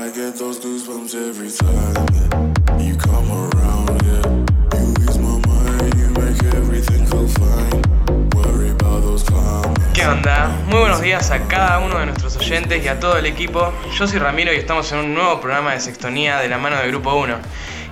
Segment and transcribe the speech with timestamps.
[0.00, 4.78] I get those goosebumps every time you come around, yeah.
[4.78, 7.82] You ease my mind, you make everything feel fine.
[8.30, 9.76] Worry about those clowns.
[9.94, 10.50] ¿Qué onda?
[10.68, 13.72] Muy buenos días a cada uno de nuestros oyentes y a todo el equipo.
[13.98, 16.86] Yo soy Ramiro y estamos en un nuevo programa de Sextonía de la mano de
[16.86, 17.34] Grupo 1.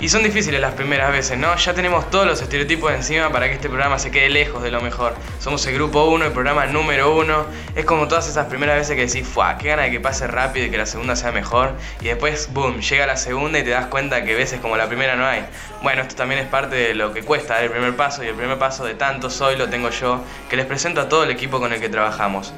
[0.06, 1.56] Y son difíciles las primeras veces, ¿no?
[1.56, 4.80] Ya tenemos todos los estereotipos encima para que este programa se quede lejos de lo
[4.80, 5.16] mejor.
[5.40, 7.44] Somos el Grupo 1, el programa número 1.
[7.74, 9.58] Es como todas esas primeras veces que decís, ¡fuah!
[9.58, 11.72] ¡Qué gana de que pase rápido y que la segunda sea mejor!
[12.00, 12.82] Y después, ¡boom!
[12.82, 15.44] Llega la segunda y te das cuenta que veces como la primera no hay.
[15.82, 18.58] Bueno, esto también es parte de lo que cuesta el primer paso y el primer
[18.58, 21.72] paso de tanto soy lo tengo yo, que les presento a todo el equipo con
[21.72, 22.54] el que trabajamos.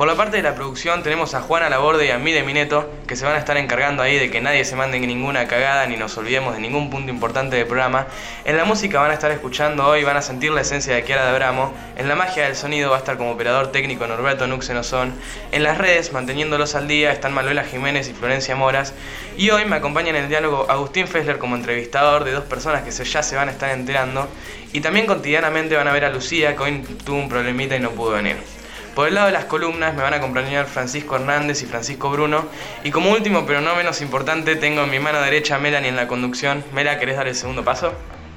[0.00, 3.16] Por la parte de la producción tenemos a Juana Laborde y a Mire Mineto, que
[3.16, 6.16] se van a estar encargando ahí de que nadie se mande ninguna cagada ni nos
[6.16, 8.06] olvidemos de ningún punto importante del programa.
[8.46, 11.24] En la música van a estar escuchando hoy, van a sentir la esencia de Kiara
[11.24, 11.74] de Abramo.
[11.98, 15.12] En la magia del sonido va a estar como operador técnico Norberto Nuxenosón.
[15.52, 18.94] En las redes, manteniéndolos al día, están Manuela Jiménez y Florencia Moras.
[19.36, 22.90] Y hoy me acompañan en el diálogo Agustín Fessler como entrevistador de dos personas que
[22.90, 24.28] ya se van a estar enterando.
[24.72, 27.90] Y también cotidianamente van a ver a Lucía, que hoy tuvo un problemita y no
[27.90, 28.59] pudo venir.
[28.94, 32.46] Por el lado de las columnas me van a acompañar Francisco Hernández y Francisco Bruno.
[32.82, 35.96] Y como último, pero no menos importante, tengo en mi mano derecha a Melanie en
[35.96, 36.64] la conducción.
[36.72, 37.92] Mela, ¿querés dar el segundo paso?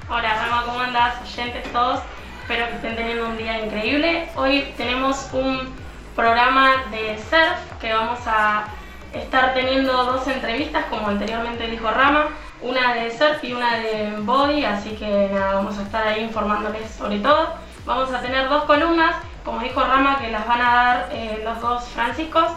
[0.08, 1.14] Hola Rama, ¿cómo andás?
[1.22, 2.00] Oyentes todos,
[2.42, 4.28] espero que estén teniendo un día increíble.
[4.36, 5.74] Hoy tenemos un
[6.14, 8.66] programa de surf que vamos a
[9.12, 12.28] estar teniendo dos entrevistas, como anteriormente dijo Rama,
[12.62, 16.90] una de surf y una de body, así que nada, vamos a estar ahí informándoles
[16.92, 17.54] sobre todo.
[17.84, 21.60] Vamos a tener dos columnas, como dijo Rama, que las van a dar eh, los
[21.60, 22.48] dos Franciscos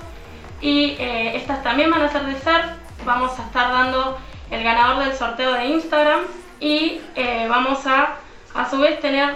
[0.61, 2.65] y eh, estas también van a ser de surf.
[3.05, 4.17] Vamos a estar dando
[4.49, 6.21] el ganador del sorteo de Instagram
[6.59, 8.15] y eh, vamos a
[8.57, 9.35] a su vez tener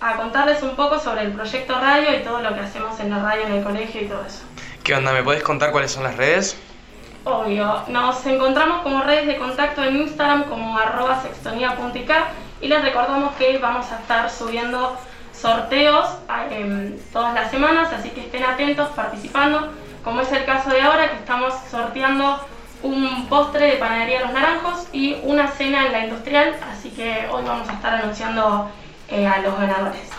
[0.00, 3.18] a contarles un poco sobre el proyecto radio y todo lo que hacemos en la
[3.20, 4.42] radio en el colegio y todo eso.
[4.82, 5.12] ¿Qué onda?
[5.12, 6.56] ¿Me podés contar cuáles son las redes?
[7.24, 12.10] Obvio, nos encontramos como redes de contacto en Instagram como arroba sextonía.ik
[12.60, 14.98] y les recordamos que vamos a estar subiendo
[15.42, 16.08] sorteos
[16.50, 19.72] eh, todas las semanas, así que estén atentos participando,
[20.04, 22.40] como es el caso de ahora que estamos sorteando
[22.84, 27.42] un postre de panadería Los Naranjos y una cena en la industrial, así que hoy
[27.44, 28.70] vamos a estar anunciando
[29.08, 30.11] eh, a los ganadores.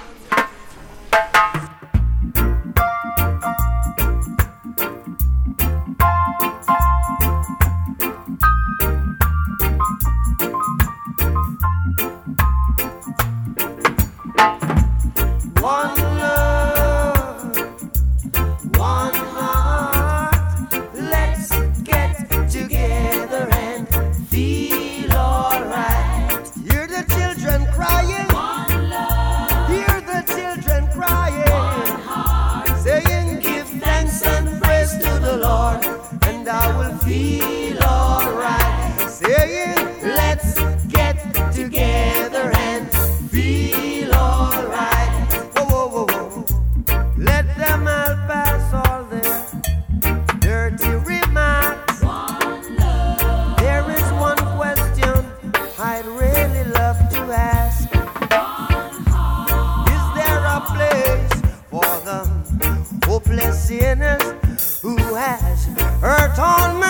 [63.80, 65.66] sinners who has
[66.00, 66.83] hurt on me.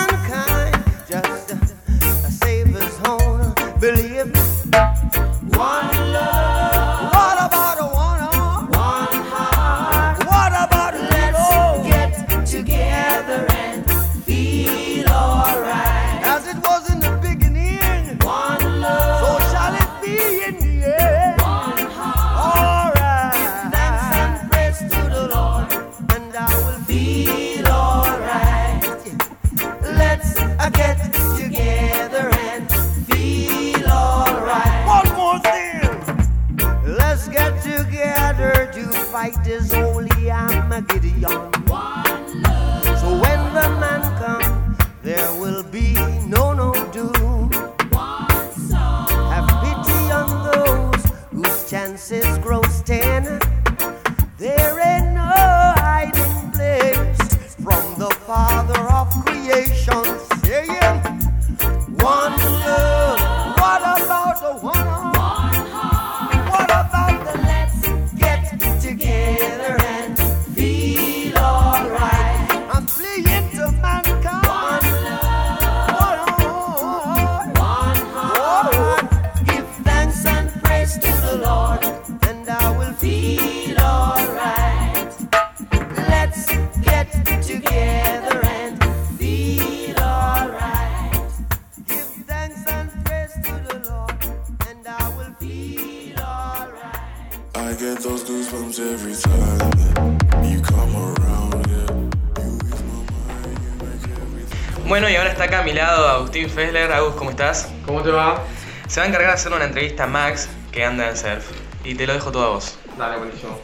[106.48, 106.92] Fessler.
[106.92, 107.70] Agus, ¿cómo estás?
[107.86, 108.42] ¿Cómo te va?
[108.88, 111.50] Se va a encargar de hacer una entrevista a Max, que anda en surf.
[111.84, 112.78] Y te lo dejo todo a vos.
[112.98, 113.58] Dale, buenísimo.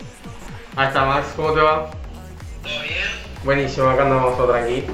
[0.76, 1.90] Ahí está Max, ¿cómo te va?
[2.62, 3.06] ¿Todo bien?
[3.44, 4.84] Buenísimo, acá andamos todo tranqui.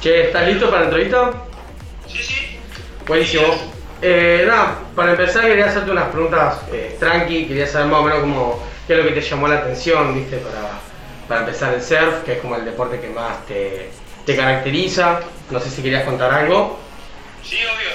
[0.00, 1.32] Che, ¿estás listo para la entrevista?
[2.06, 2.58] Sí, sí.
[3.06, 3.44] Buenísimo.
[4.02, 8.20] Eh, nada, para empezar quería hacerte unas preguntas eh, tranqui, quería saber más o menos
[8.20, 10.80] como qué es lo que te llamó la atención, viste, para,
[11.28, 13.90] para empezar el surf, que es como el deporte que más te,
[14.24, 15.20] te caracteriza.
[15.50, 16.78] No sé si querías contar algo.
[17.48, 17.90] Sí, obvio.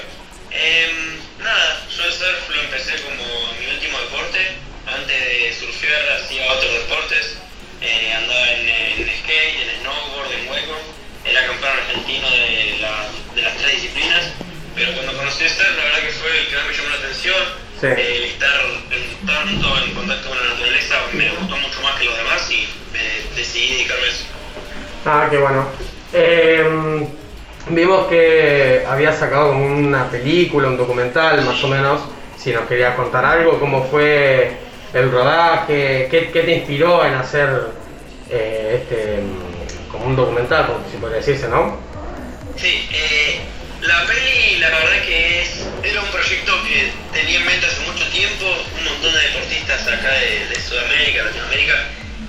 [0.52, 3.24] Em, nada, yo el surf lo empecé como
[3.60, 4.40] mi último deporte.
[4.88, 7.38] Antes de surfear hacía otros deportes.
[7.82, 10.78] Eh, andaba en, en skate, en snowboard, en hueco.
[11.26, 14.26] Era campeón argentino de, la- de las tres disciplinas.
[14.76, 16.96] Pero cuando conocí el surf, la verdad que fue el que más me llamó la
[16.96, 17.66] atención.
[17.82, 17.88] Sí.
[17.88, 18.62] El estar
[18.92, 22.68] en, tanto en contacto con la naturaleza me gustó mucho más que los demás y
[22.94, 24.24] me decidí dedicarme a eso.
[25.06, 25.70] Ah, qué bueno.
[27.70, 32.02] Vimos que habías sacado como una película, un documental, más o menos.
[32.38, 34.52] Si nos querías contar algo, cómo fue
[34.94, 37.50] el rodaje, qué, qué te inspiró en hacer
[38.30, 39.20] eh, este
[39.92, 41.80] como un documental, si podría decirse, ¿no?
[42.58, 43.42] Sí, eh,
[43.82, 48.06] la peli la verdad que es, era un proyecto que tenía en mente hace mucho
[48.10, 48.46] tiempo,
[48.78, 51.74] un montón de deportistas acá de, de Sudamérica, Latinoamérica,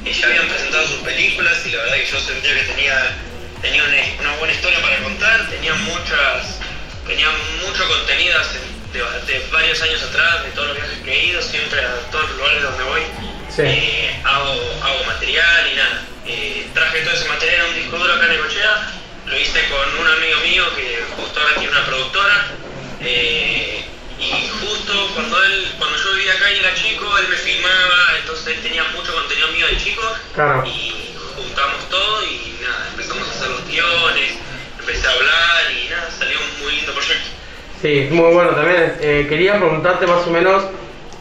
[0.04, 3.16] que ya habían presentado sus películas y la verdad que yo sentía que tenía,
[3.66, 6.58] tenía una, una buena historia para contar, tenía muchas,
[7.06, 7.28] tenía
[7.66, 8.60] mucho contenido hace-
[8.92, 9.00] de,
[9.32, 12.38] de varios años atrás, de todos los viajes que he ido, siempre a todos los
[12.38, 13.02] lugares donde voy.
[13.54, 13.62] Sí.
[13.64, 14.52] Eh, hago,
[14.82, 16.02] hago material y nada.
[16.26, 18.90] Eh, traje todo ese material a un disco duro acá en Necochea,
[19.26, 22.46] lo hice con un amigo mío que justo ahora tiene una productora.
[23.00, 23.84] eh,
[24.18, 28.46] y justo cuando él, cuando yo vivía acá y era chico, él me filmaba, entonces
[28.56, 30.02] él tenía mucho contenido mío de chico.
[30.34, 30.64] Claro.
[30.66, 34.32] Y juntamos todo y nada, empezamos hacer los guiones,
[34.78, 37.28] empecé a hablar y nada, salió un muy lindo proyecto.
[37.82, 38.96] Sí, muy bueno también.
[39.00, 40.64] Eh, quería preguntarte más o menos,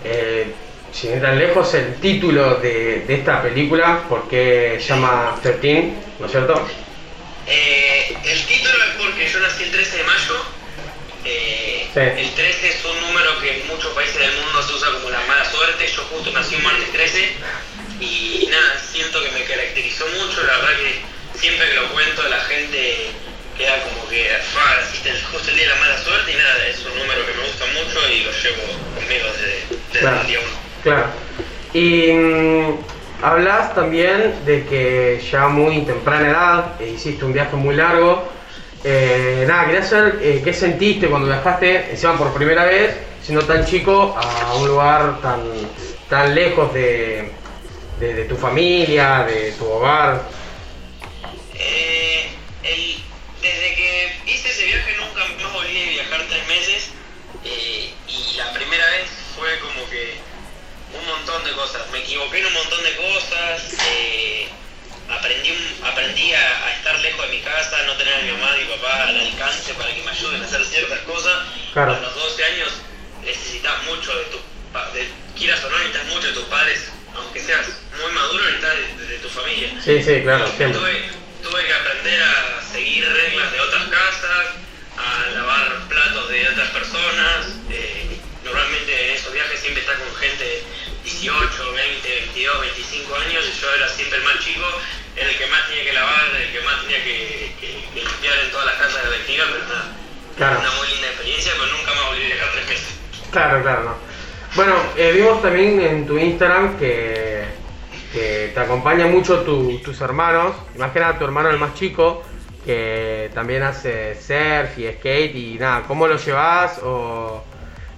[0.03, 0.51] eh,
[0.93, 5.93] sin ir tan lejos, el título de, de esta película, por qué se llama 13,
[6.19, 6.67] ¿no es cierto?
[7.47, 10.35] Eh, el título es porque yo nací el 13 de mayo.
[11.25, 11.61] Eh,
[11.95, 12.01] Sí.
[12.01, 15.21] El 13 es un número que en muchos países del mundo se usa como la
[15.27, 15.87] mala suerte.
[15.87, 17.29] Yo justo nací un martes 13
[18.01, 20.43] y nada, siento que me caracterizó mucho.
[20.43, 21.01] La verdad que
[21.39, 23.07] siempre que lo cuento la gente
[23.57, 24.81] queda como que ah,
[25.31, 27.65] justo el día de la mala suerte y nada, es un número que me gusta
[27.73, 28.63] mucho y lo llevo
[28.95, 30.21] conmigo desde, desde Claro.
[30.21, 30.47] el día 1.
[30.83, 31.05] Claro.
[31.73, 32.77] Y mm,
[33.23, 38.27] hablas también de que ya muy temprana edad eh, hiciste un viaje muy largo.
[38.83, 43.65] Eh, nada, quería saber eh, qué sentiste cuando viajaste, encima por primera vez, siendo tan
[43.65, 45.41] chico, a un lugar tan,
[46.09, 47.31] tan lejos de,
[47.99, 50.21] de- de tu familia, de tu hogar.
[61.45, 61.81] De cosas.
[61.91, 64.47] Me equivoqué en un montón de cosas, eh,
[65.09, 68.55] aprendí, un- aprendí a, a estar lejos de mi casa, no tener a mi mamá
[68.57, 71.37] y mi papá al alcance para que me ayuden a hacer ciertas cosas.
[71.73, 71.93] Claro.
[71.95, 72.69] A los 12 años
[73.23, 74.37] necesitas mucho de tu
[74.73, 76.79] pa- de, quieras o no necesitas mucho de tus padres,
[77.15, 77.67] aunque seas
[78.01, 79.69] muy maduro necesitas de- de tu familia.
[79.83, 80.79] Sí, sí, claro, siempre.
[80.79, 81.09] Tuve,
[81.43, 84.45] tuve que aprender a seguir reglas de otras casas,
[84.97, 87.45] a lavar platos de otras personas.
[87.71, 88.04] eh,
[88.45, 90.63] normalmente en esos viajes siempre está con gente de
[91.03, 94.65] 18, 20, 22, 25 años y yo era siempre el más chico,
[95.17, 98.37] era el que más tenía que lavar, el que más tenía que, que- que limpiar
[98.45, 99.85] en todas las casas de vecino, pero nada.
[100.37, 100.59] Claro.
[100.59, 102.87] Una muy linda experiencia, pero nunca más volví a viajar tres meses.
[103.31, 103.95] Claro, claro, no.
[104.55, 107.43] Bueno, eh, vimos también en tu Instagram que,
[108.13, 112.23] que te acompañan mucho tu- tus hermanos, más que nada tu hermano el más chico,
[112.65, 116.79] que también hace surf y skate y nada, ¿cómo lo llevas?
[116.83, 117.43] O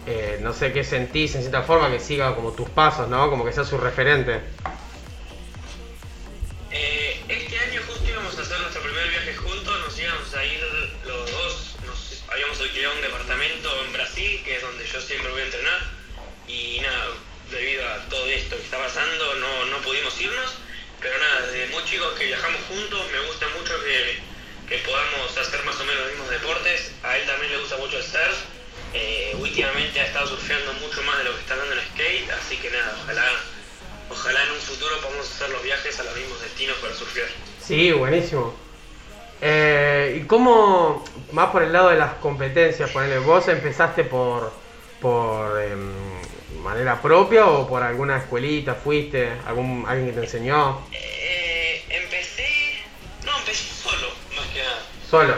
[0.08, 3.30] eh, no sé qué sentís en cierta forma que siga como tus pasos, ¿no?
[3.30, 4.40] Como que sea su referente.
[6.72, 10.60] Eh, este año justo íbamos a hacer nuestro primer viaje juntos, nos íbamos a ir
[11.06, 11.76] los dos,
[12.32, 15.80] habíamos alquilado un departamento en Brasil, que es donde yo siempre voy a entrenar,
[16.48, 17.08] y nada,
[17.52, 20.56] debido a todo esto que está pasando no, no pudimos irnos,
[21.02, 24.20] pero nada, desde muy chicos que viajamos juntos, me gusta mucho que,
[24.70, 27.98] que podamos hacer más o menos los mismos deportes, a él también le gusta mucho
[27.98, 28.57] el surf,
[28.94, 32.58] eh, últimamente ha estado surfeando mucho más de lo que está dando en skate, así
[32.58, 33.24] que nada, ojalá
[34.10, 37.28] Ojalá en un futuro podamos hacer los viajes a los mismos destinos para surfear.
[37.62, 38.54] Sí, buenísimo.
[39.42, 44.52] Eh, ¿Y cómo, más por el lado de las competencias, ponele, vos empezaste por,
[45.02, 45.92] por em,
[46.64, 50.82] manera propia o por alguna escuelita fuiste, algún, alguien que te enseñó?
[50.94, 52.80] Eh, empecé.
[53.26, 54.82] No, empecé solo, más que nada.
[55.10, 55.38] Solo.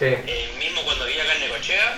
[0.00, 0.32] Eh, Sí.
[0.32, 1.94] eh, mismo cuando vivía acá en Necochea,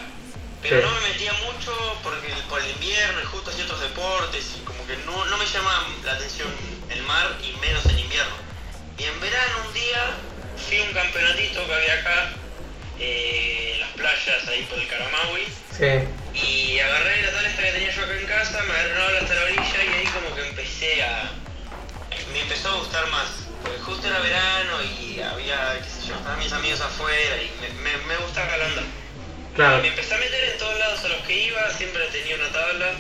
[0.61, 0.87] pero Sí.
[0.87, 4.85] no me metía mucho porque por el invierno y justo hacía otros deportes y como
[4.87, 6.49] que no, no me llama la atención
[6.91, 8.35] el mar y menos en invierno.
[8.99, 10.17] Y en verano un día
[10.67, 12.33] fui a un campeonatito que había acá,
[12.99, 16.39] eh, en las playas ahí por el Caramaui, Sí.
[16.47, 19.35] y agarré la tabla esta que tenía yo acá en casa, me agarré una hasta
[19.35, 21.31] la orilla y ahí como que empecé a...
[22.33, 23.29] Me empezó a gustar más.
[23.63, 27.69] Porque justo era verano y había, qué sé yo, estaban mis amigos afuera y me,
[27.83, 28.83] me, me gusta Calanda.
[29.55, 29.83] Claro.
[29.83, 32.93] Me empecé a meter en todos lados a los que iba, siempre tenía una tabla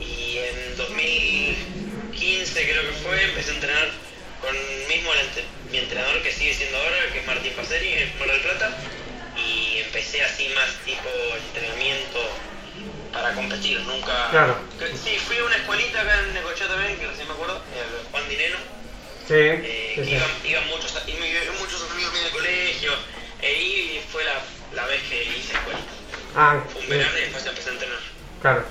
[0.00, 3.88] y en 2015 creo que fue, empecé a entrenar
[4.40, 4.56] con
[4.88, 5.10] mismo
[5.70, 8.76] mi entrenador que sigue siendo ahora, que es Martín Paceri, en Mar del Plata,
[9.36, 11.08] y empecé así más tipo
[11.46, 12.18] entrenamiento
[13.12, 14.30] para competir, nunca...
[14.30, 14.56] Claro.
[15.02, 18.28] Sí, fui a una escuelita acá en Necochea también, que recién me acuerdo, el Juan
[18.28, 18.58] Dineno,
[19.32, 19.38] Sí.
[19.38, 20.10] eh, sí, sí.
[20.12, 22.92] iban, iban muchos, y me- muchos amigos míos del colegio,
[23.40, 24.34] e ahí fue la,
[24.74, 25.92] la vez que hice escuelita.
[26.36, 27.98] Ah, Fue un verano y después empecé a entrenar.
[28.42, 28.64] Claro.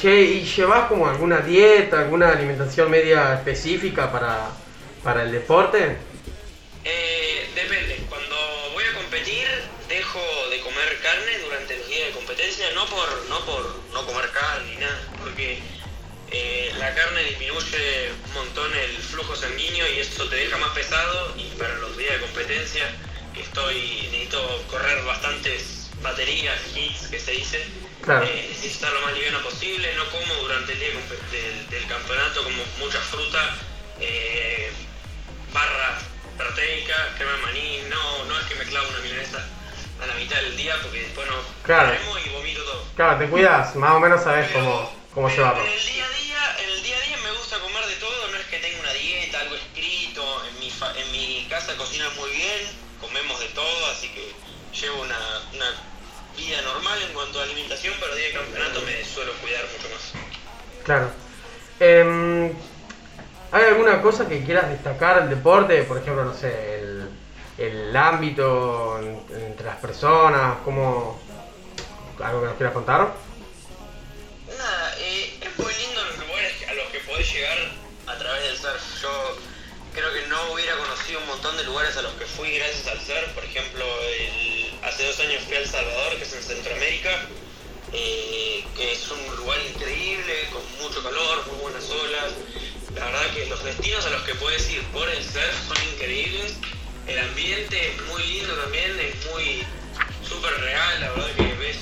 [0.00, 4.50] Che, ¿y llevas como alguna dieta, alguna alimentación media específica para,
[5.04, 5.96] para el deporte?
[6.84, 8.36] Eh, depende, cuando
[8.72, 9.46] voy a competir
[9.88, 10.20] dejo
[10.50, 14.70] de comer carne durante los días de competencia, no por no por no comer carne
[14.74, 15.60] ni nada, porque eh,
[16.78, 21.44] la carne disminuye un montón el flujo sanguíneo y eso te deja más pesado y
[21.58, 22.84] para los días de competencia
[23.34, 27.64] que estoy necesito correr bastantes baterías, hits que se dice,
[28.02, 28.24] Claro.
[28.24, 30.88] eh, necesito estar lo más liviano posible, no como durante el día
[31.32, 33.56] del, del campeonato como mucha fruta,
[34.00, 34.70] eh,
[35.52, 35.98] barra
[36.36, 39.44] proteica, crema de maní, no, no es que me clavo una milanesa
[40.00, 41.92] a la mitad del día porque después no Claro.
[42.24, 42.84] y vomito todo.
[42.94, 45.64] Claro, te cuidas, más o menos sabes cómo, cómo llevarlo.
[45.66, 46.27] En el día a día,
[46.62, 48.92] en el día a día me gusta comer de todo, no es que tenga una
[48.92, 52.60] dieta, algo escrito, en mi, fa- en mi casa cocinan muy bien,
[53.00, 54.32] comemos de todo, así que
[54.80, 55.18] llevo una,
[56.36, 60.12] vida normal en cuanto a alimentación, pero día de campeonato me suelo cuidar mucho más.
[60.84, 61.10] Claro.
[61.80, 62.52] Em,
[63.50, 65.82] ¿Hay alguna cosa que quieras destacar del deporte?
[65.84, 67.08] Por ejemplo, no sé, el,
[67.58, 71.20] el ámbito en- entre las personas, cómo...
[72.22, 73.12] ¿Algo que nos quieras contar?
[81.56, 83.32] De lugares a los que fui gracias al surf.
[83.34, 83.84] Por ejemplo,
[84.82, 87.26] hace dos años fui a El Salvador, que es en Centroamérica,
[87.92, 92.32] eh, que es un lugar increíble, con mucho calor, muy buenas olas.
[92.94, 96.54] La verdad que los destinos a los que puedes ir por el surf son increíbles.
[97.06, 99.64] El ambiente es muy lindo también, es muy
[100.28, 101.78] súper real, la verdad que ves,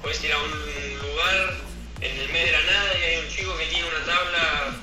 [0.00, 1.54] puedes ir a un lugar
[2.00, 4.76] en el medio de la nada y hay un chico que tiene una tabla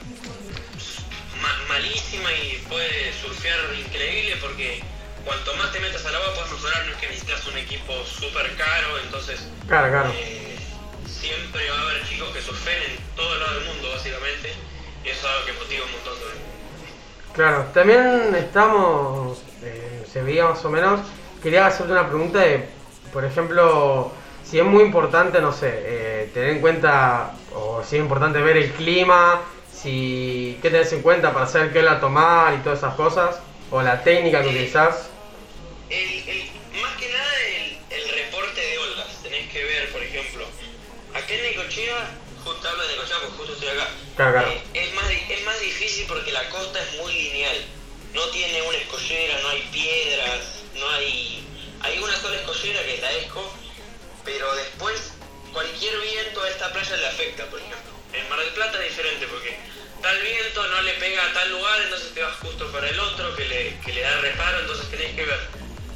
[1.68, 4.82] malísima y puede surfear increíble porque
[5.26, 8.56] cuanto más te metas al agua puedes mejorar, no es que necesitas un equipo súper
[8.56, 10.12] caro, entonces Claro, claro.
[10.16, 10.56] eh,
[11.08, 14.54] siempre va a haber chicos que surfen en todo el lado del mundo básicamente
[15.04, 16.52] y eso es algo que motiva un montón también.
[17.34, 21.00] Claro, también estamos, eh, se veía más o menos,
[21.42, 22.68] quería hacerte una pregunta de,
[23.14, 24.12] por ejemplo,
[24.44, 28.58] si es muy importante, no sé, eh, tener en cuenta, o si es importante ver
[28.58, 29.42] el clima,
[29.82, 33.38] si, qué tenés en cuenta para saber qué la tomar y todas esas cosas,
[33.72, 35.10] o la técnica que utilizás.
[35.90, 39.08] El, el- más que nada el, el reporte de olas.
[39.24, 40.46] Tenés que ver, por ejemplo,
[41.14, 42.10] acá en Necochea,
[42.44, 43.88] justo hablo de Necochea porque justo estoy acá.
[44.16, 44.48] Claro, claro.
[44.50, 47.58] eh, es, más, es más difícil porque la costa es muy lineal.
[48.14, 50.40] No tiene una escollera, no hay piedras,
[50.78, 51.48] no hay...
[51.84, 53.52] Hay una sola escollera que es la Esco,
[54.24, 55.14] pero después
[55.52, 57.91] cualquier viento a esta playa le afecta, por ejemplo.
[58.14, 59.58] En Mar del Plata es diferente porque
[60.02, 63.36] tal viento no le pega a tal lugar, entonces te vas justo para el otro
[63.36, 65.40] que le, que le da reparo, entonces tenés que ver.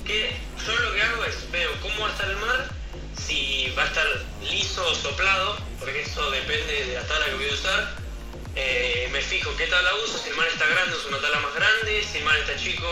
[0.05, 0.31] Que
[0.65, 2.69] yo lo que hago es veo cómo va a estar el mar,
[3.17, 4.07] si va a estar
[4.43, 7.95] liso o soplado, porque eso depende de la tabla que voy a usar.
[8.55, 11.53] Eh, me fijo qué tabla uso, si el mar está grande uso una tabla más
[11.55, 12.88] grande, si el mar está chico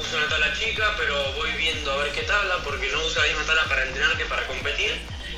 [0.00, 3.26] uso una tabla chica, pero voy viendo a ver qué tabla, porque no uso la
[3.26, 4.92] misma tabla para entrenar que para competir.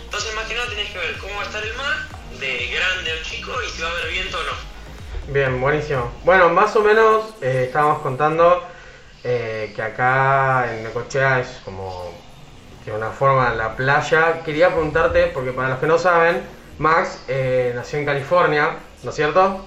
[0.04, 2.06] Entonces más que nada tenés que ver cómo va a estar el mar,
[2.40, 5.32] de grande o chico, y si va a haber viento o no.
[5.32, 6.12] Bien, buenísimo.
[6.24, 8.62] Bueno, más o menos eh, estábamos contando
[9.24, 12.12] eh, que acá en Necochea es como
[12.84, 14.42] de una forma la playa.
[14.44, 16.42] Quería preguntarte, porque para los que no saben,
[16.78, 19.64] Max eh, nació en California, ¿no es cierto?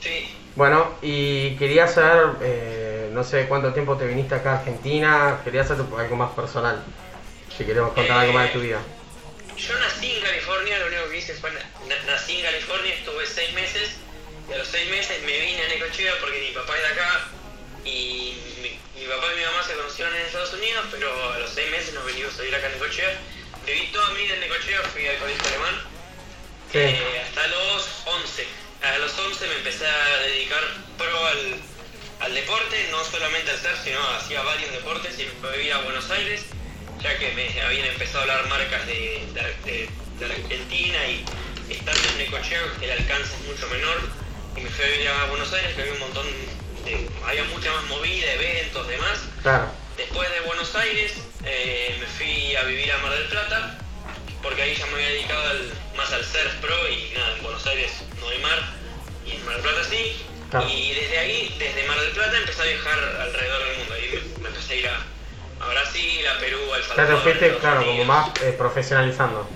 [0.00, 5.40] Sí, Bueno, y quería saber, eh, no sé cuánto tiempo te viniste acá a Argentina,
[5.44, 6.82] quería hacerte algo más personal,
[7.56, 8.78] si queremos contar algo más de tu vida.
[9.56, 11.50] Yo nací en California, lo único que hice fue
[12.06, 13.90] nací en California, estuve seis meses
[14.48, 17.20] y a los seis meses me vine a Necochea porque mi papá es de acá
[17.84, 21.70] y mi, papá y mi mamá se conocieron en Estados Unidos, pero a los seis
[21.70, 23.18] meses nos venimos a vivir acá en Necochea.
[23.66, 25.82] Viví toda mi vida en Necochea, fui al colegio alemán
[26.72, 26.78] Sí.
[26.78, 28.46] eh, hasta los 11.
[28.82, 30.62] A los 11 me empecé a dedicar
[30.98, 31.54] pro al,
[32.20, 35.78] al deporte, no solamente al surf, sino hacía varios deportes y me a vivir a
[35.78, 36.42] Buenos Aires,
[37.00, 39.88] ya que me habían empezado a hablar marcas de, de, de-
[40.18, 41.24] de Argentina y
[41.70, 44.00] estando en Necochea el alcance es mucho menor.
[44.56, 46.26] Y me fui a vivir a Buenos Aires, que había un montón
[46.84, 47.08] de.
[47.26, 49.18] había mucha más movida, eventos, demás.
[49.42, 49.66] Claro.
[49.96, 51.12] Después de Buenos Aires
[51.44, 53.78] eh, me fui a vivir a Mar del Plata,
[54.42, 57.66] porque ahí ya me había dedicado al- más al surf pro y nada, en Buenos
[57.66, 58.58] Aires no hay mar,
[59.26, 60.16] y en Mar del Plata sí.
[60.50, 60.68] Claro.
[60.68, 63.94] Y desde ahí, desde Mar del Plata, empecé a viajar alrededor del mundo.
[63.94, 66.94] Ahí me, me empecé a ir a, a Brasil, a Perú, a El Ya te
[66.94, 67.22] Salvador.
[67.22, 69.48] fuiste, Estados claro, como más eh, profesionalizando.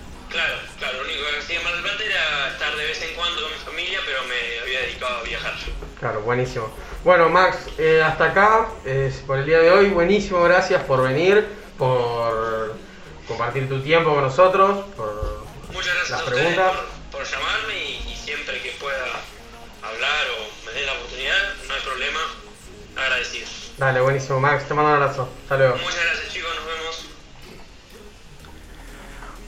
[6.00, 6.68] Claro, buenísimo.
[7.04, 9.90] Bueno, Max, eh, hasta acá eh, por el día de hoy.
[9.90, 12.74] Buenísimo, gracias por venir, por
[13.28, 16.72] compartir tu tiempo con nosotros, por Muchas gracias las a preguntas.
[17.10, 19.04] por, por llamarme y, y siempre que pueda
[19.82, 22.20] hablar o me den la oportunidad, no hay problema,
[22.96, 23.46] agradecido.
[23.76, 25.28] Dale, buenísimo, Max, te mando un abrazo.
[25.42, 25.76] Hasta luego.
[25.76, 27.06] Muchas gracias chicos, nos vemos.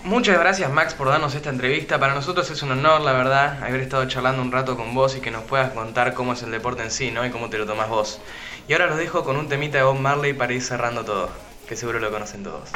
[0.04, 2.00] Muchas gracias Max por darnos esta entrevista.
[2.00, 5.20] Para nosotros es un honor, la verdad, haber estado charlando un rato con vos y
[5.20, 7.24] que nos puedas contar cómo es el deporte en sí, ¿no?
[7.24, 8.20] Y cómo te lo tomás vos.
[8.66, 11.30] Y ahora los dejo con un temita de Bob Marley para ir cerrando todo,
[11.68, 12.70] que seguro lo conocen todos.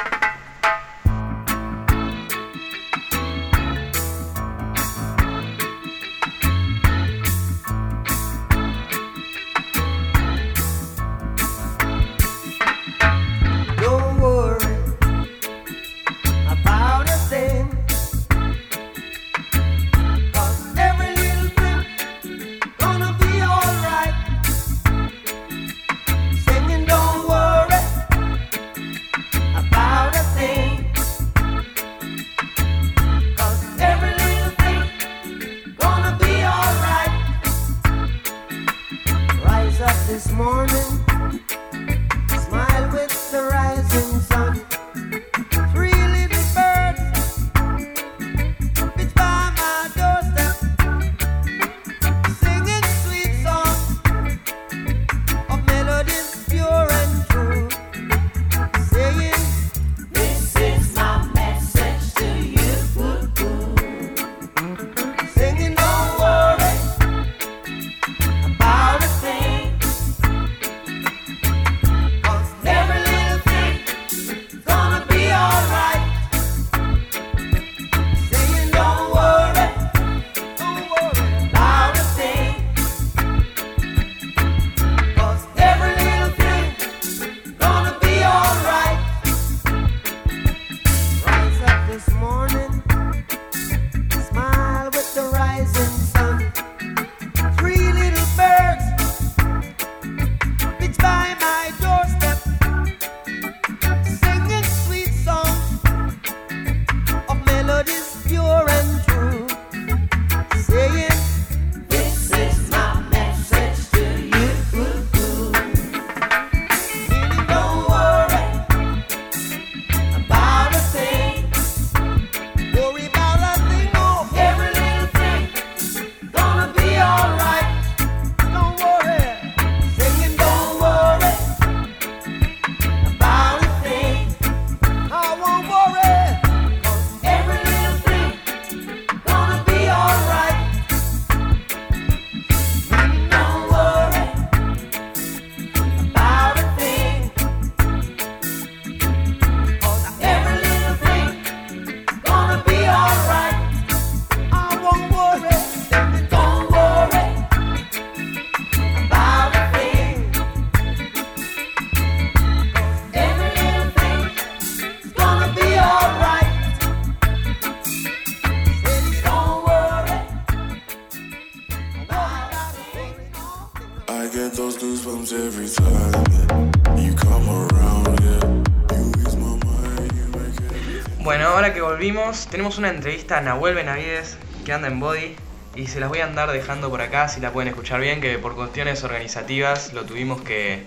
[182.57, 185.35] Tenemos una entrevista a Nahuel Benavides, que anda en Body,
[185.75, 188.39] y se las voy a andar dejando por acá, si la pueden escuchar bien, que
[188.39, 190.81] por cuestiones organizativas lo tuvimos que,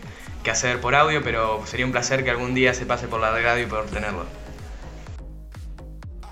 [0.51, 3.63] hacer por audio, pero sería un placer que algún día se pase por la radio
[3.63, 4.25] y poder tenerlo.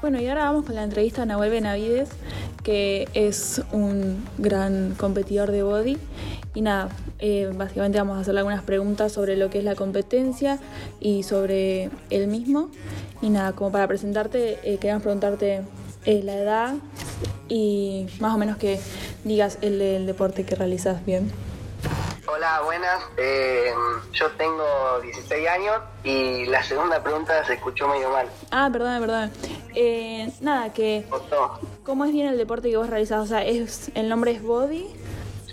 [0.01, 2.09] Bueno, y ahora vamos con la entrevista a Nahuel Benavides,
[2.65, 5.99] que es un gran competidor de body.
[6.55, 6.89] Y nada,
[7.19, 10.59] eh, básicamente vamos a hacerle algunas preguntas sobre lo que es la competencia
[11.01, 12.71] y sobre él mismo.
[13.21, 15.63] Y nada, como para presentarte, eh, queríamos preguntarte
[16.05, 16.75] eh, la edad
[17.49, 18.81] y más o menos que
[19.25, 21.33] digas el deporte que realizas bien.
[22.31, 23.03] Hola, buenas.
[23.17, 23.73] Eh,
[24.13, 28.29] yo tengo 16 años y la segunda pregunta se escuchó medio mal.
[28.51, 29.33] Ah, perdón, perdón.
[29.75, 31.07] Eh, nada, que.
[31.85, 33.21] ¿cómo es bien el deporte que vos realizás?
[33.21, 34.87] O sea, es, el nombre es body.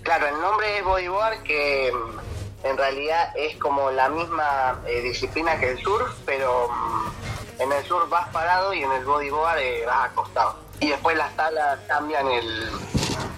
[0.06, 5.60] Claro, el nombre es bodyboard, que mm, en realidad es como la misma eh, disciplina
[5.60, 9.84] que el surf, pero mm, en el surf vas parado y en el bodyboard eh,
[9.88, 10.60] vas acostado.
[10.80, 12.72] Y después las tablas cambian el...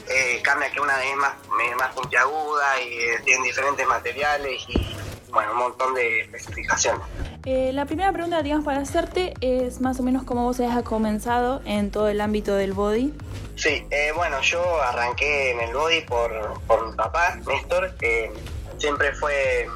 [0.10, 1.36] Eh, cambia que una es más,
[1.70, 4.98] es más puntiaguda y eh, tienen diferentes materiales y
[5.32, 7.02] bueno, un montón de especificaciones.
[7.46, 10.84] Eh, la primera pregunta que teníamos para hacerte es más o menos cómo vos has
[10.84, 13.14] comenzado en todo el ámbito del body.
[13.56, 18.32] Sí, eh, bueno, yo arranqué en el body por, por mi papá, Néstor, que
[18.78, 19.68] siempre fue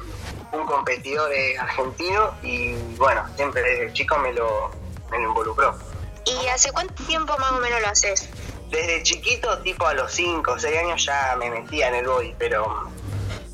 [0.52, 4.70] un competidor eh, argentino y bueno, siempre desde chico me lo,
[5.10, 5.76] me lo involucró.
[6.24, 8.28] ¿Y hace cuánto tiempo más o menos lo haces?
[8.70, 12.34] Desde chiquito, tipo a los 5 o 6 años ya me metía en el body,
[12.38, 12.88] pero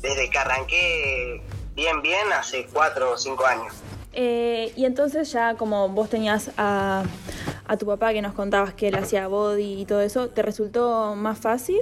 [0.01, 1.41] desde que arranqué
[1.79, 3.73] bien, bien, hace 4 o 5 años.
[4.11, 7.03] Eh, y entonces ya como vos tenías a,
[7.67, 11.15] a tu papá que nos contabas que él hacía body y todo eso, ¿te resultó
[11.15, 11.81] más fácil?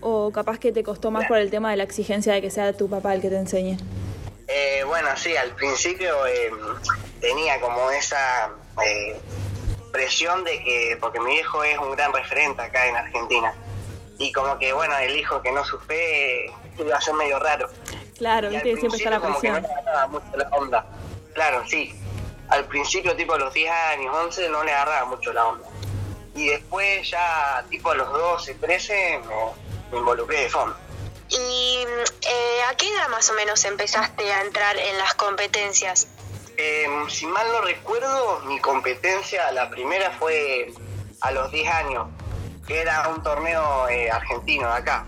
[0.00, 2.72] ¿O capaz que te costó más por el tema de la exigencia de que sea
[2.72, 3.76] tu papá el que te enseñe?
[4.48, 6.50] Eh, bueno, sí, al principio eh,
[7.20, 8.50] tenía como esa
[8.84, 9.20] eh,
[9.92, 13.54] presión de que, porque mi viejo es un gran referente acá en Argentina,
[14.18, 17.68] y como que, bueno, el hijo que no supe iba a ser medio raro.
[18.22, 19.62] Claro, Y al viste siempre está la principio como que presión.
[19.62, 20.86] no le agarraba mucho la onda.
[21.34, 21.94] Claro, sí.
[22.50, 25.66] Al principio, tipo a los 10 años, 11, no le agarraba mucho la onda.
[26.36, 29.34] Y después ya, tipo a los 12, 13, me,
[29.90, 30.76] me involucré de fondo.
[31.30, 31.84] ¿Y
[32.20, 36.06] eh, a qué edad más o menos empezaste a entrar en las competencias?
[36.56, 40.72] Eh, si mal no recuerdo, mi competencia, la primera fue
[41.22, 42.06] a los 10 años,
[42.68, 45.06] que era un torneo eh, argentino de acá.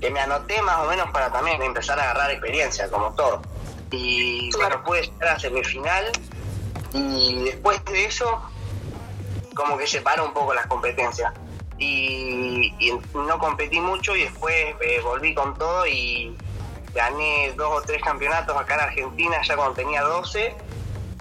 [0.00, 3.42] Que me anoté más o menos para también empezar a agarrar experiencia, como todo.
[3.90, 6.10] Y bueno, pude llegar a semifinal.
[6.92, 8.42] Y después de eso,
[9.54, 11.32] como que separó un poco las competencias.
[11.78, 16.36] Y, y no competí mucho y después eh, volví con todo y
[16.94, 20.54] gané dos o tres campeonatos acá en Argentina ya cuando tenía 12,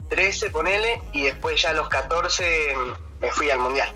[0.09, 2.73] 13 ponele, y después ya a los 14
[3.19, 3.93] me fui al mundial.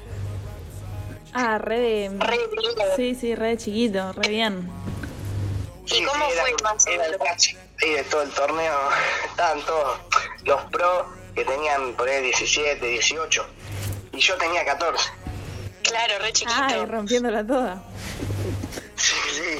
[1.33, 2.11] Ah, re de...
[2.17, 2.37] Re.
[2.95, 4.69] Sí, sí, re de chiquito, re bien.
[5.85, 7.27] ¿Y cómo era, fue más o era el menos?
[7.27, 8.77] cachi- sí, de todo el torneo,
[9.25, 9.99] estaban todos
[10.43, 13.45] los pros que tenían por ahí 17, 18,
[14.13, 15.09] y yo tenía 14.
[15.83, 16.59] Claro, re chiquito.
[16.61, 17.81] Ay, rompiéndola toda.
[18.95, 19.59] Sí, sí.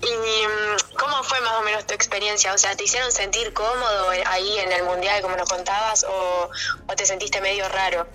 [0.00, 0.06] ¿Y
[0.46, 2.54] mm, cómo fue más o menos tu experiencia?
[2.54, 6.48] O sea, ¿te hicieron sentir cómodo ahí en el mundial, como nos contabas, o,
[6.86, 8.06] o te sentiste medio raro?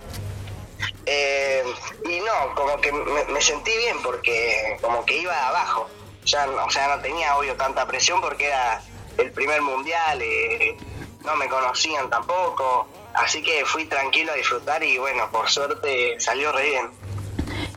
[1.05, 1.63] Eh,
[2.05, 5.89] y no, como que me, me sentí bien porque como que iba abajo.
[6.25, 8.81] Ya, no- o sea, no tenía obvio tanta presión porque era
[9.17, 10.77] el primer mundial, eh,
[11.25, 12.87] no me conocían tampoco.
[13.13, 16.89] Así que fui tranquilo a disfrutar y bueno, por suerte salió re bien.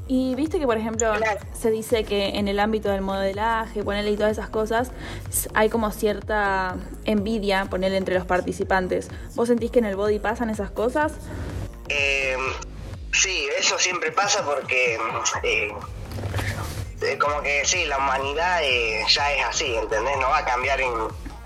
[0.09, 1.41] Y viste que, por ejemplo, Claro.
[1.53, 4.93] se dice que en el ámbito del modelaje, ponerle y todas esas cosas,
[5.53, 9.09] hay como cierta envidia, ponerle entre los participantes.
[9.35, 11.15] ¿Vos sentís que en el body pasan esas cosas?
[11.89, 12.37] Eh,
[13.13, 14.95] sí, eso siempre pasa porque
[15.43, 15.73] eh,
[17.03, 20.17] eh, como que sí, la humanidad eh, ya es así, ¿entendés?
[20.19, 20.93] No va a cambiar en,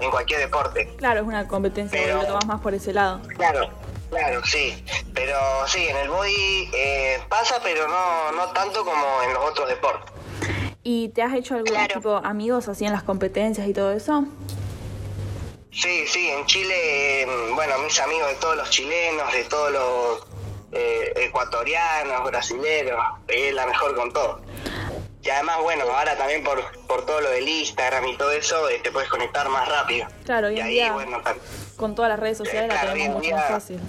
[0.00, 0.94] en cualquier deporte.
[0.96, 3.20] Claro, es una competencia, Pero- lo tomás más por ese lado.
[3.36, 3.68] Claro,
[4.10, 4.84] claro, sí.
[5.14, 9.68] Pero sí, en el body eh, pasa, pero no, no tanto como en los otros
[9.68, 10.10] deportes.
[10.82, 11.94] ¿Y te has hecho algún Claro.
[11.94, 14.24] tipo amigos así en las competencias y todo eso?
[15.72, 20.29] Sí, sí, en Chile, eh, bueno, mis amigos de todos los chilenos, de todos los
[20.72, 24.40] eh, ecuatorianos, brasileros, pegué la mejor con todo.
[25.22, 28.80] Y además, bueno, ahora también por, por todo lo del Instagram y todo eso, eh,
[28.82, 30.06] te puedes conectar más rápido.
[30.24, 31.20] Claro, hoy y en ahí, día, bueno,
[31.76, 33.80] con todas las redes sociales la Claro, tenemos mucho más día- fácil.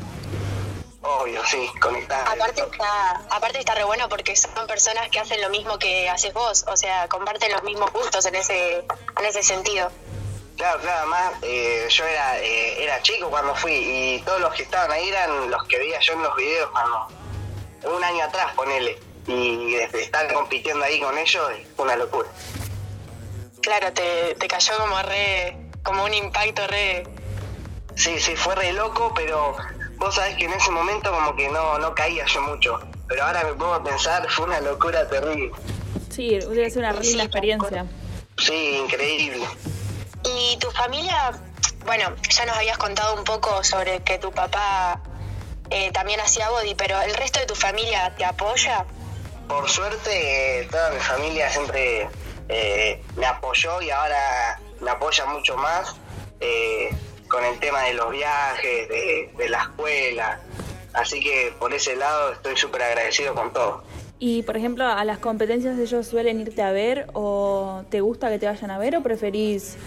[1.02, 2.28] obvio, sí, conectar.
[2.28, 6.34] Aparte está, aparte está re bueno porque son personas que hacen lo mismo que haces
[6.34, 9.90] vos, o sea, comparten los mismos gustos en ese, en ese sentido.
[10.58, 14.64] Claro, claro, además eh, yo era, eh, era chico cuando fui y todos los que
[14.64, 17.08] estaban ahí eran los que veía yo en los videos cuando
[17.96, 19.00] un año atrás, ponele.
[19.28, 22.30] Y desde estar compitiendo ahí con ellos fue una locura.
[23.62, 27.04] Claro, te, te cayó como re, como un impacto re...
[27.96, 29.56] Sí, sí, fue re loco, pero
[29.98, 32.80] vos sabés que en ese momento como que no, no caía yo mucho.
[33.08, 35.52] pero ahora me pongo a pensar, fue una locura terrible.
[36.10, 37.86] Sí, debe ser una Sí, linda tal experiencia.
[38.38, 39.46] Sí, increíble.
[40.24, 41.32] ¿Y tu familia?
[41.86, 45.02] Bueno, ya nos habías contado un poco sobre que tu papá
[45.70, 48.86] eh, también hacía body, pero ¿el resto de tu familia te apoya?
[49.48, 52.08] Por suerte, eh, toda mi familia siempre
[52.50, 55.96] eh, me apoyó y ahora me apoya mucho más
[56.40, 56.90] eh,
[57.28, 60.40] con el tema de los viajes, de, de la escuela.
[60.94, 63.84] Así que por ese lado estoy súper agradecido con todo.
[64.20, 68.38] Y por ejemplo, a las competencias ellos suelen irte a ver o te gusta que
[68.38, 69.78] te vayan a ver o preferís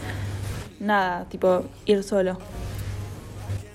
[0.80, 2.38] nada, tipo ir solo.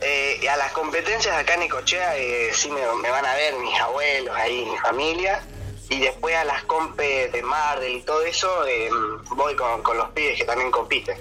[0.02, 3.56] Eh, y a las competencias acá en Ecochea eh, sí me, me van a ver
[3.56, 5.42] mis abuelos ahí, mi familia.
[5.90, 8.90] Y después a las compes de Mardel y todo eso, eh,
[9.32, 11.18] voy con, con los pibes que también compiten.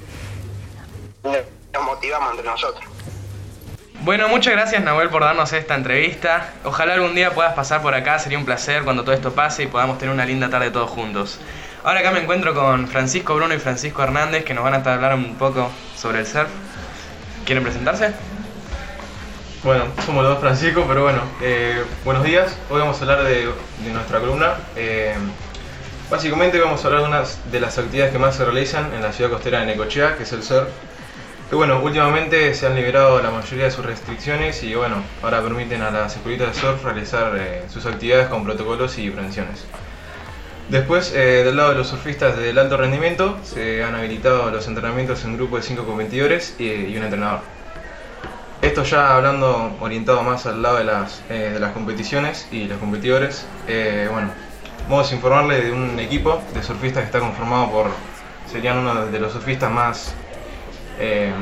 [1.23, 2.85] Nos motivamos entre nosotros.
[4.01, 6.55] Bueno, muchas gracias Nahuel por darnos esta entrevista.
[6.65, 9.67] Ojalá algún día puedas pasar por acá, sería un placer cuando todo esto pase y
[9.67, 11.41] podamos tener una linda tarde todos juntos.
[11.85, 15.15] Ahora acá me encuentro con Francisco Bruno y Francisco Hernández que nos van a hablar
[15.15, 16.49] un poco sobre el surf.
[17.45, 18.13] ¿Quieren presentarse?
[19.63, 22.57] Bueno, somos los dos Francisco, pero bueno, eh, buenos días.
[22.69, 23.47] Hoy vamos a hablar de,
[23.85, 24.55] de nuestra columna.
[24.75, 25.15] Eh,
[26.11, 29.13] básicamente vamos a hablar de una de las actividades que más se realizan en la
[29.13, 30.69] ciudad costera de Necochea, que es el surf.
[31.49, 35.81] Que bueno, últimamente se han liberado la mayoría de sus restricciones y bueno, ahora permiten
[35.83, 39.65] a las escuelitas de surf realizar eh, sus actividades con protocolos y prevenciones.
[40.69, 45.25] Después, eh, del lado de los surfistas del alto rendimiento, se han habilitado los entrenamientos
[45.25, 47.41] en grupo de 5 competidores y, y un entrenador.
[48.61, 52.79] Esto ya hablando orientado más al lado de las, eh, de las competiciones y los
[52.79, 53.47] competidores.
[53.67, 54.31] eh, bueno,
[54.89, 57.91] vamos a informarle de un equipo de surfistas que está conformado por,
[58.51, 60.15] serían uno de los surfistas más,
[60.99, 61.33] eh,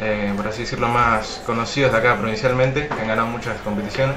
[0.00, 4.16] eh, por así decirlo, más conocidos de acá provincialmente, que han ganado muchas competiciones.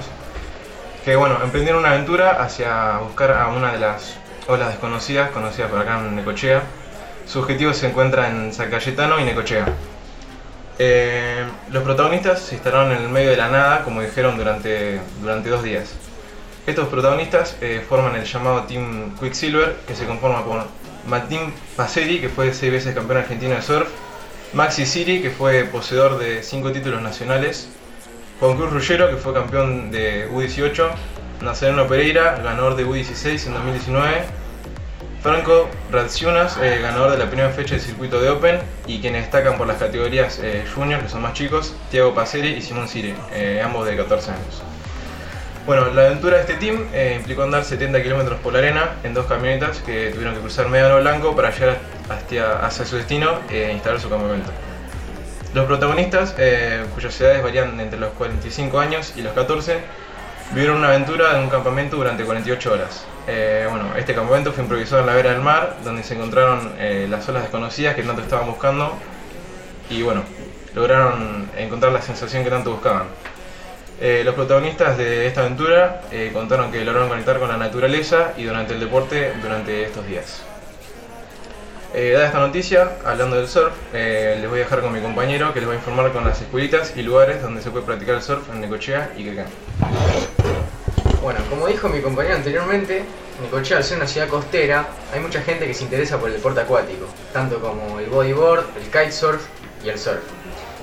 [1.06, 5.80] Que bueno, emprendieron una aventura hacia buscar a una de las olas desconocidas, conocidas por
[5.80, 6.64] acá en Necochea.
[7.26, 9.66] Su objetivo se encuentra en San Cayetano y Necochea.
[10.80, 15.50] Eh, los protagonistas se instalaron en el medio de la nada, como dijeron, durante, durante
[15.50, 15.94] dos días.
[16.66, 20.66] Estos protagonistas eh, forman el llamado Team Quicksilver, que se conforma por
[21.08, 23.88] Martín Paceri, que fue seis veces campeón argentino de surf,
[24.54, 27.70] Maxi Siri, que fue poseedor de cinco títulos nacionales,
[28.40, 30.90] Juan Cruz Ruggero, que fue campeón de U18,
[31.42, 34.24] Nazareno Pereira, ganador de U16 en 2019,
[35.24, 39.58] Franco Radziunas, eh, ganador de la primera fecha del circuito de Open, y quienes destacan
[39.58, 43.62] por las categorías eh, Junior, que son más chicos, Thiago Paceri y Simón Sire, eh,
[43.64, 44.62] ambos de 14 años.
[45.66, 49.14] Bueno, la aventura de este team eh, implicó andar 70 kilómetros por la arena en
[49.14, 51.78] dos camionetas que tuvieron que cruzar Médano Blanco para llegar
[52.10, 54.50] hacia, hacia su destino e instalar su campamento.
[55.54, 56.34] Los protagonistas,
[56.96, 59.82] cuyas edades varían entre los 45 años y los 14,
[60.54, 63.06] vivieron una aventura en un campamento durante 48 horas.
[63.28, 67.08] Eh, bueno, este campamento fue improvisado en la vera del mar, donde se encontraron eh,
[67.10, 68.94] las olas desconocidas que tanto estaban buscando
[69.90, 70.24] y bueno,
[70.76, 73.04] lograron encontrar la sensación que tanto buscaban.
[74.00, 78.44] Eh, los protagonistas de esta aventura eh, contaron que lograron conectar con la naturaleza y
[78.44, 80.42] durante el deporte durante estos días.
[81.94, 85.54] Eh, dada esta noticia, hablando del surf, eh, les voy a dejar con mi compañero
[85.54, 88.22] que les va a informar con las escuelitas y lugares donde se puede practicar el
[88.22, 89.46] surf en Necochea y Quequén.
[91.22, 93.04] Bueno, como dijo mi compañero anteriormente,
[93.44, 96.62] Necochea al ser una ciudad costera, hay mucha gente que se interesa por el deporte
[96.62, 99.46] acuático, tanto como el bodyboard, el kitesurf
[99.86, 100.24] y el surf.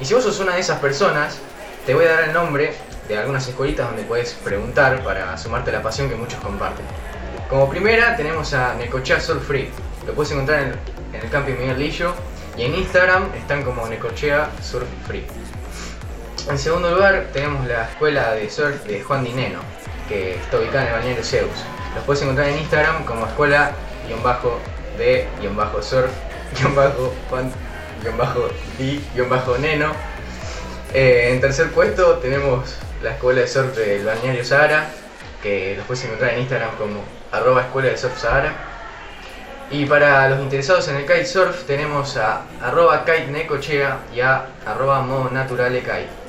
[0.01, 1.41] Y si vos sos una de esas personas,
[1.85, 2.73] te voy a dar el nombre
[3.09, 6.87] de algunas escuelitas donde puedes preguntar para sumarte a la pasión que muchos comparten.
[7.51, 9.71] Como primera tenemos a Necochea Surf Free,
[10.07, 10.75] lo puedes encontrar en,
[11.15, 12.15] en el camping Miguel Lillo
[12.57, 15.27] y en Instagram están como Necochea Surf Free.
[16.49, 19.61] En segundo lugar tenemos la escuela de surf de Juan Dineno,
[20.09, 21.65] que está ubicada en el balneario Zeus.
[21.95, 26.11] Los puedes encontrar en Instagram como escuela-de-surf
[28.81, 29.93] Juan-di-neno.
[30.95, 34.89] Eh, en tercer puesto tenemos la escuela de surf del balneario Sahara,
[35.43, 38.55] que los puedes encontrar en Instagram como arroba escuela de surf Sahara.
[39.71, 45.03] Y para los interesados en el kitesurf tenemos a arroba kite necochea y a arroba
[45.03, 46.28] modo naturale kite.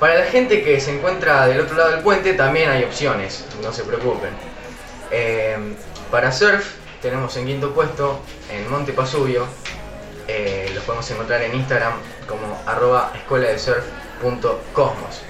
[0.00, 3.72] Para la gente que se encuentra del otro lado del puente también hay opciones, no
[3.72, 4.30] se preocupen.
[5.10, 5.56] Eh,
[6.10, 8.20] para surf tenemos en quinto puesto
[8.52, 9.46] en Monte Pasubio,
[10.28, 11.94] eh, los podemos encontrar en Instagram
[12.26, 15.22] como arroba escuela de surf.cosmos.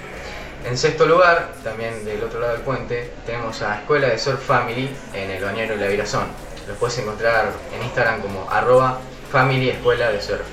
[0.65, 4.91] En sexto lugar, también del otro lado del puente, tenemos a Escuela de Surf Family
[5.15, 6.27] en el bañero La Virazón.
[6.67, 8.99] Los puedes encontrar en Instagram como arroba
[9.31, 10.47] family de surf.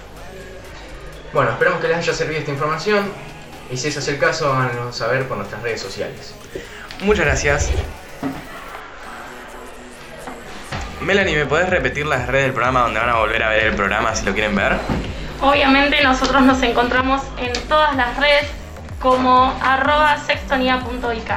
[1.34, 3.12] Bueno, esperamos que les haya servido esta información
[3.72, 6.34] Y si ese es el caso, háganos saber por nuestras redes sociales.
[7.02, 7.72] Muchas gracias.
[11.02, 13.76] Melanie, ¿me podés repetir las redes del programa donde van a volver a ver el
[13.76, 14.78] programa si lo quieren ver?
[15.42, 18.48] Obviamente nosotros nos encontramos en todas las redes
[19.00, 21.32] como arroba sextonía.ik.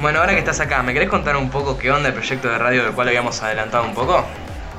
[0.00, 2.58] Bueno, ahora que estás acá, ¿me querés contar un poco qué onda el proyecto de
[2.58, 4.24] radio del cual habíamos adelantado un poco?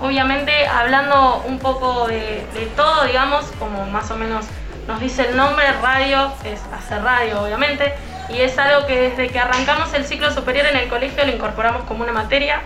[0.02, 4.46] Obviamente hablando un poco de, de todo, digamos, como más o menos
[4.88, 7.94] nos dice el nombre, radio es hacer radio, obviamente,
[8.30, 11.84] y es algo que desde que arrancamos el ciclo superior en el colegio lo incorporamos
[11.86, 12.62] como una materia.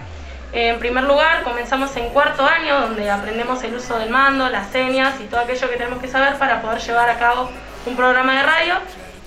[0.51, 5.13] En primer lugar, comenzamos en cuarto año, donde aprendemos el uso del mando, las señas
[5.21, 7.49] y todo aquello que tenemos que saber para poder llevar a cabo
[7.85, 8.73] un programa de radio.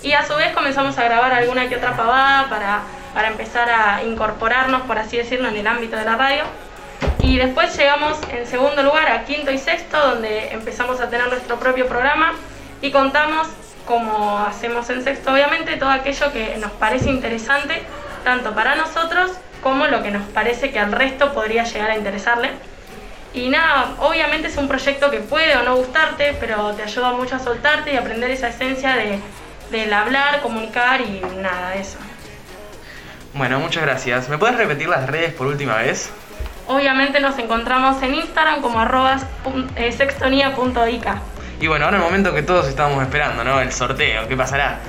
[0.01, 2.81] Y a su vez comenzamos a grabar alguna que otra pavada para,
[3.13, 6.43] para empezar a incorporarnos, por así decirlo, en el ámbito de la radio.
[7.21, 11.57] Y después llegamos en segundo lugar a quinto y sexto, donde empezamos a tener nuestro
[11.57, 12.33] propio programa
[12.83, 13.47] y contamos,
[13.87, 17.81] como hacemos en sexto obviamente, todo aquello que nos parece interesante,
[18.25, 19.31] tanto para nosotros
[19.63, 22.49] como lo que nos parece que al resto podría llegar a interesarle.
[23.33, 27.37] Y nada, obviamente es un proyecto que puede o no gustarte, pero te ayuda mucho
[27.37, 29.17] a soltarte y aprender esa esencia de,
[29.71, 31.97] del hablar, comunicar y nada, eso.
[33.33, 34.27] Bueno, muchas gracias.
[34.27, 36.11] ¿Me puedes repetir las redes por última vez?
[36.67, 39.19] Obviamente nos encontramos en Instagram como arroba
[39.77, 41.32] sextonía.ik.
[41.63, 43.61] Y bueno, ahora el momento que todos estábamos esperando, ¿no?
[43.61, 44.79] El sorteo, ¿qué pasará?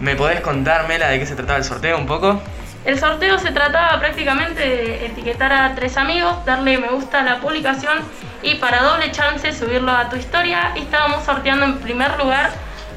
[0.00, 2.40] ¿Me podés contar, Mela, de qué se trataba el sorteo un poco?
[2.86, 7.40] El sorteo se trataba prácticamente de etiquetar a tres amigos, darle me gusta a la
[7.40, 7.98] publicación
[8.40, 10.72] y para doble chance subirlo a tu historia.
[10.76, 12.52] Y estábamos sorteando en primer lugar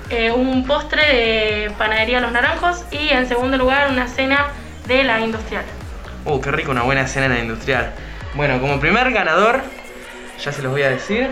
[0.09, 4.45] eh, un postre de panadería Los Naranjos y en segundo lugar una cena
[4.85, 5.65] de la industrial.
[6.23, 7.91] Uh, qué rico, una buena cena en la industrial.
[8.35, 9.63] Bueno, como primer ganador,
[10.41, 11.29] ya se los voy a decir,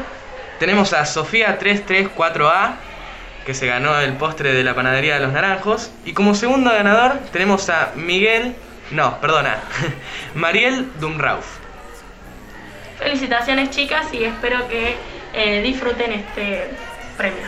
[0.59, 2.75] tenemos a Sofía 334A,
[3.45, 5.91] que se ganó el postre de la panadería de los naranjos.
[6.05, 8.55] Y como segundo ganador tenemos a Miguel,
[8.91, 9.59] no, perdona,
[10.35, 11.45] Mariel Dumrauf.
[12.99, 14.95] Felicitaciones chicas y espero que
[15.33, 16.69] eh, disfruten este
[17.17, 17.43] premio.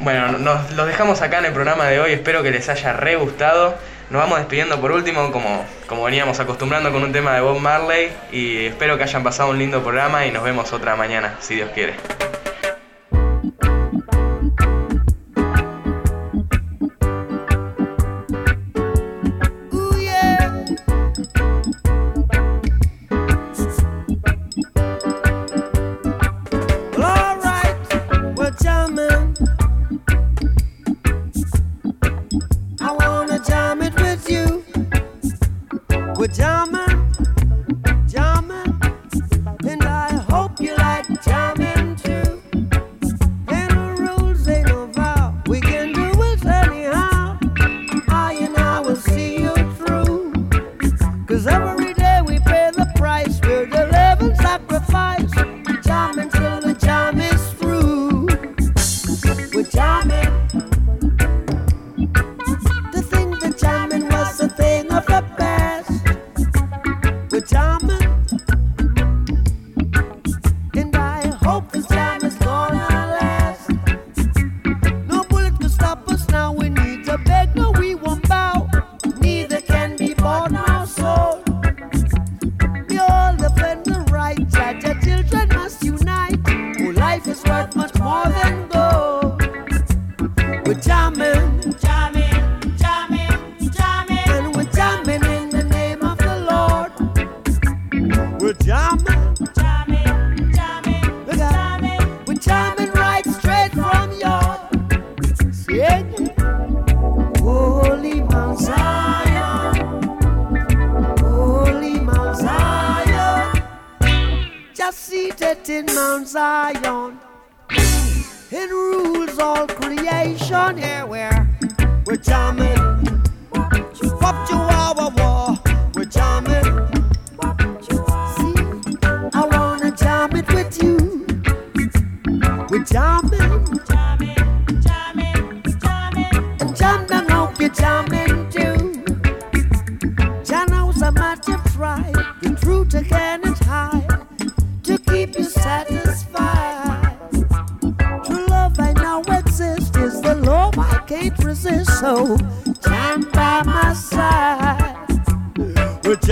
[0.00, 3.16] Bueno, nos los dejamos acá en el programa de hoy, espero que les haya re
[3.16, 3.78] gustado.
[4.10, 8.12] Nos vamos despidiendo por último, como, como veníamos acostumbrando con un tema de Bob Marley.
[8.30, 11.70] Y espero que hayan pasado un lindo programa y nos vemos otra mañana, si Dios
[11.74, 11.94] quiere.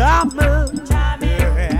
[0.02, 1.38] Jamming, jamming,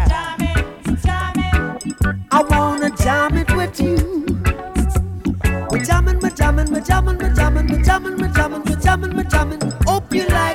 [0.08, 2.26] jamming, jamming.
[2.30, 3.96] I wanna jam it with you.
[5.68, 9.16] We're jamming, we're jamming, jamming, we're jamming, we're jamming, we're jamming, we're jamming, we're jamming,
[9.16, 9.72] we're jamming.
[9.88, 10.51] Hope you like